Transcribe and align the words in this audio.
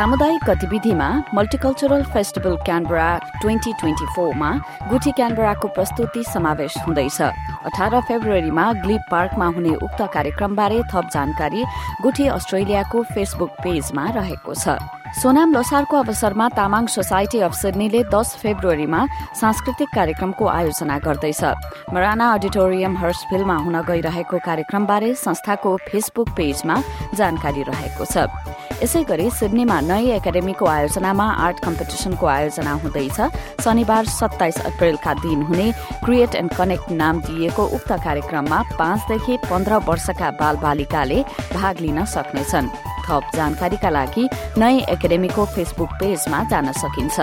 सामुदायिक 0.00 0.44
गतिविधिमा 0.44 1.06
multicultural 1.34 2.02
festival 2.12 2.54
Canberra 2.64 3.08
twenty 3.40 3.72
twenty 3.80 4.06
फोरमा 4.16 4.50
गुठी 4.88 5.10
क्यानबराको 5.12 5.68
प्रस्तुति 5.76 6.22
समावेश 6.24 6.76
हुँदैछ। 6.86 7.20
अठार 7.68 8.00
फेब्रुअरीमा 8.08 8.64
ग्लिप 8.80 9.02
पार्कमा 9.10 9.46
हुने 9.56 9.74
उक्त 9.76 10.00
कार्यक्रमबारे 10.14 10.80
थप 10.92 11.10
जानकारी 11.12 11.64
गुठी 12.00 12.26
अस्ट्रेलियाको 12.32 13.02
फेसबुक 13.12 13.50
पेजमा 13.60 14.04
रहेको 14.16 14.54
छ। 14.54 14.78
सोनाम 15.20 15.52
लोसारको 15.52 15.96
अवसरमा 15.98 16.48
तामाङ 16.56 16.86
सोसाइटी 16.86 17.38
अफ 17.44 17.52
सिडनीले 17.60 18.02
दस 18.08 18.34
फेब्रुअरीमा 18.40 19.00
सांस्कृतिक 19.36 19.88
कार्यक्रमको 19.94 20.46
आयोजना 20.48 20.98
गर्दैछ। 21.04 21.44
मराना 21.92 22.32
अडिटोरियम 22.34 22.96
हर्सभिलमा 22.96 23.56
हुन 23.66 23.76
गइरहेको 23.84 24.38
कार्यक्रमबारे 24.48 25.14
संस्थाको 25.18 25.76
फेसबुक 25.90 26.28
पेजमा 26.36 26.80
जानकारी 27.14 27.62
रहेको 27.68 28.04
छ। 28.06 28.49
यसै 28.82 29.02
गरी 29.04 29.28
सिडनीमा 29.30 29.78
नयाँ 29.80 30.16
एकाडेमीको 30.16 30.66
आयोजनामा 30.66 31.24
आर्ट 31.46 31.58
कम्पिटिसनको 31.64 32.26
आयोजना 32.26 32.72
हुँदैछ। 32.82 33.18
शनिबार 33.60 34.04
सत्ताइस 34.08 34.58
अप्रेलका 34.66 35.12
दिन 35.20 35.42
हुने 35.48 35.66
क्रिएट 36.04 36.34
एण्ड 36.34 36.54
कनेक्ट 36.56 36.90
नाम 36.96 37.20
दिइएको 37.26 37.64
उक्त 37.76 37.92
कार्यक्रममा 38.04 38.62
पाँचदेखि 38.80 39.36
पन्ध्र 39.44 39.84
वर्षका 39.88 40.30
बाल 40.40 40.56
बालिकाले 40.64 41.18
भाग 41.52 41.80
लिन 41.80 42.04
सक्नेछन्। 42.14 42.72
थप 43.04 43.30
जानकारीका 43.36 43.90
लागि 43.90 44.24
नयाँ 44.58 44.88
एकाडेमीको 44.94 45.44
फेसबुक 45.54 45.90
पेजमा 46.00 46.42
जान 46.50 46.72
सकिन्छ। 46.72 47.20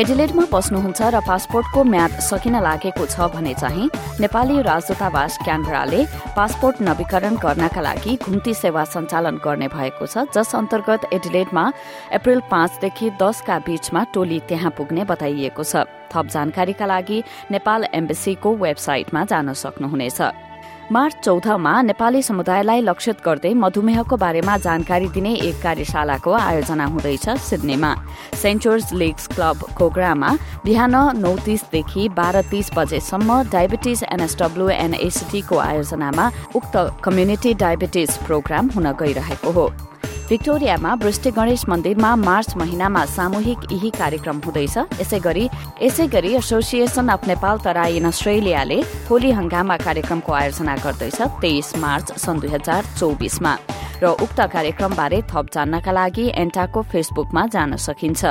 एडिलेटमा 0.00 0.44
बस्नुहुन्छ 0.52 1.00
र 1.12 1.20
पासपोर्टको 1.28 1.80
म्याद 1.84 2.12
सकिन 2.24 2.56
लागेको 2.64 3.04
छ 3.04 3.26
भने 3.34 3.52
चाहिँ 3.52 3.88
नेपाली 4.22 4.56
राजदूतावास 4.64 5.36
क्यानबराले 5.44 6.00
पासपोर्ट 6.36 6.80
नवीकरण 6.88 7.36
गर्नका 7.44 7.80
लागि 7.84 8.16
घुम्ती 8.24 8.54
सेवा 8.54 8.84
सञ्चालन 8.94 9.36
गर्ने 9.44 9.68
भएको 9.68 10.06
छ 10.06 10.24
जस 10.32 10.54
अन्तर्गत 10.56 11.04
एडिलेटमा 11.12 11.64
अप्रेल 12.16 12.40
पाँचदेखि 12.48 13.10
दसका 13.20 13.58
बीचमा 13.68 14.04
टोली 14.14 14.38
त्यहाँ 14.48 14.72
पुग्ने 14.78 15.04
बताइएको 15.04 15.64
छ। 15.64 15.84
थप 16.08 16.26
जानकारीका 16.32 16.86
लागि 16.86 17.22
नेपाल 17.52 17.84
एम्बेसीको 17.92 18.56
वेबसाइटमा 18.56 19.24
जान 19.30 19.52
सक्नुहुनेछ। 19.54 20.20
मार्च 20.92 21.16
चौधमा 21.24 21.72
नेपाली 21.82 22.20
समुदायलाई 22.22 22.80
लक्षित 22.82 23.16
गर्दै 23.24 23.52
मधुमेहको 23.54 24.16
बारेमा 24.16 24.56
जानकारी 24.58 25.08
दिने 25.14 25.34
एक 25.48 25.60
कार्यशालाको 25.62 26.32
आयोजना 26.34 26.84
हुँदैछ 26.84 27.28
सिडनीमा। 27.40 27.94
सेन्ट 28.34 28.62
जोर्ज 28.62 28.92
लिग्स 28.92 29.26
क्लब 29.34 29.62
कोग्रामा 29.78 30.30
बिहान 30.64 30.96
नौ 31.18 31.34
तीसदेखि 31.44 32.08
बाह्र 32.16 32.42
तीस 32.50 32.70
बजेसम्म 32.76 33.42
डायबिटिज 33.52 34.02
एनएसडब्ल्यू 34.10 34.68
एनएसिटीको 34.68 35.58
आयोजनामा 35.60 36.26
उक्त 36.56 36.76
कम्युनिटी 37.04 37.54
डायबिटिज 37.62 38.18
प्रोग्राम 38.26 38.70
हुन 38.74 38.92
गइरहेको 39.00 39.52
हो। 39.52 39.68
भिक्टोरियामा 40.30 40.92
वृष्टि 40.94 41.30
गणेश 41.36 41.64
मन्दिरमा 41.68 42.14
मार्च 42.16 42.54
महिनामा 42.56 43.04
सामूहिक 43.04 43.60
यही 43.72 43.88
कार्यक्रम 43.90 44.40
हुँदैछ। 44.44 44.76
यसै 45.00 45.18
गरी 45.20 45.48
यसै 45.82 46.06
गरी 46.06 46.30
association 46.38 47.08
of 47.10 47.26
Nepal 47.28 47.58
Terai 47.66 47.96
in 47.98 48.04
अस्ट्रेलियाले 48.06 48.78
Holi 49.10 49.30
हंगामा 49.38 49.76
कार्यक्रमको 49.76 50.32
आयोजना 50.32 50.76
गर्दैछ 50.86 51.20
तेइस 51.42 51.74
मार्च 51.82 52.12
सन् 52.22 52.40
दुई 52.40 52.50
हजार 52.50 52.82
चौबिसमा। 52.98 53.56
र 54.02 54.14
उक्त 54.22 54.40
कार्यक्रमबारे 54.54 55.22
थप 55.30 55.46
जान्नका 55.50 55.92
लागि 55.98 56.30
एन्टाको 56.42 56.82
फेसबुकमा 56.94 57.46
जान 57.50 57.76
सकिन्छ। 57.86 58.22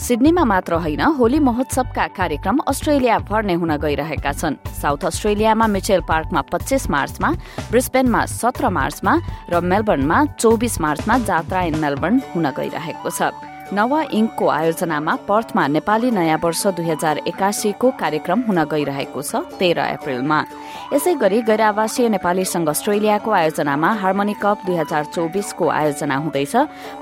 सिडनीमा 0.00 0.44
मात्र 0.44 0.74
होइन 0.82 1.00
होली 1.18 1.38
महोत्सवका 1.38 2.06
कार्यक्रम 2.16 2.58
अस्ट्रेलिया 2.68 3.18
नै 3.44 3.54
हुन 3.54 3.72
गइरहेका 3.76 4.32
छन्। 4.32 4.56
साउथ 4.80 5.04
अस्ट्रेलियामा 5.06 5.66
मिचेल 5.76 6.00
पार्कमा 6.08 6.40
पच्चीस 6.52 6.88
मार्चमा 6.90 7.30
ब्रिस्बेनमा 7.70 8.24
सत्र 8.40 8.68
मार्चमा 8.72 9.14
र 9.52 9.60
मेलबर्नमा 9.60 10.18
चौबिस 10.40 10.80
मार्चमा 10.80 11.18
जात्रा 11.28 11.62
इन 11.68 11.76
मेलबर्न 11.84 12.16
हुन 12.32 12.46
गइरहेको 12.48 13.10
छ। 13.12 13.49
नवा 13.72 14.00
इङ्कको 14.10 14.46
आयोजनामा 14.50 15.14
पर्थमा 15.28 15.66
नेपाली 15.74 16.10
नयाँ 16.10 16.38
वर्ष 16.42 16.66
दुई 16.76 16.86
हजार 16.90 17.16
एकासीको 17.30 17.90
कार्यक्रम 18.00 18.40
हुन 18.48 18.58
गइरहेको 18.66 19.22
छ 19.22 19.46
तेह्र 19.58 19.78
अप्रेलमा। 19.94 20.38
यसै 20.92 21.14
गरी 21.22 21.40
गैर 21.46 21.60
आवासीय 21.70 22.08
नेपाली 22.10 22.44
संघ 22.44 22.68
अस्ट्रेलियाको 22.68 23.30
आयोजनामा 23.30 23.90
हार्मोनी 24.02 24.34
कप 24.42 24.66
दुई 24.66 24.76
हजार 24.76 25.04
चौबिसको 25.14 25.68
आयोजना 25.70 26.16
हुँदैछ। 26.16 26.54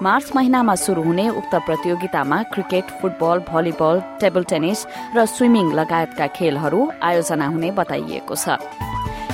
मार्च 0.04 0.26
महिनामा 0.36 0.74
शुरू 0.84 1.02
हुने 1.08 1.28
उक्त 1.40 1.54
प्रतियोगितामा 1.66 2.42
cricket 2.52 2.84
football 3.00 3.36
volleyball 3.48 4.02
table 4.20 4.44
tennis 4.52 4.86
र 5.16 5.24
स्विमिङ 5.26 5.72
लगायतका 5.72 6.26
खेलहरू 6.36 6.80
आयोजना 7.00 7.46
हुने 7.48 7.70
बताइएको 7.80 8.34
छ। 8.36 8.60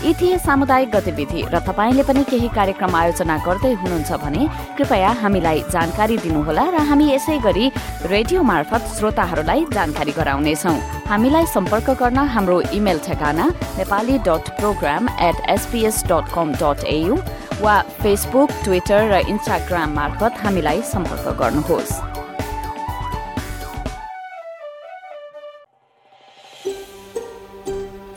यी 0.02 0.12
थिए 0.20 0.38
सामुदायिक 0.38 0.90
गतिविधि 0.90 1.42
र 1.52 1.58
तपाईँले 1.66 2.02
पनि 2.08 2.22
केही 2.30 2.48
कार्यक्रम 2.56 2.94
आयोजना 2.96 3.36
गर्दै 3.46 3.72
हुनुहुन्छ 3.82 4.12
भने 4.24 4.42
कृपया 4.76 5.10
हामीलाई 5.22 5.60
जानकारी 5.74 6.16
दिनुहोला 6.24 6.64
र 6.74 6.76
हामी 6.90 7.06
यसै 7.12 7.38
गरी 7.46 7.66
रेडियो 8.12 8.42
मार्फत 8.50 8.82
श्रोताहरूलाई 8.96 9.64
जानकारी 9.72 10.12
गराउनेछौ। 10.18 10.74
हामीलाई 11.08 11.46
सम्पर्क 11.54 11.90
गर्न 12.02 12.18
हाम्रो 12.34 12.60
इमेल 12.78 12.98
ठेगाना 13.06 13.46
Nepali 13.78 14.18
dot 14.28 14.44
programme 14.60 15.08
at 15.28 15.36
SBS 15.56 16.04
dot 16.10 16.34
com 16.34 16.52
dot 16.62 16.84
AU 16.96 17.16
वा 17.62 17.76
फेसबुक 18.02 18.50
ट्विटर 18.64 19.00
र 19.12 19.24
इन्स्टाग्राम 19.32 19.94
मार्फत 19.94 20.44
हामीलाई 20.44 20.82
सम्पर्क 20.92 21.26
गर्नुहोस्। 21.40 21.92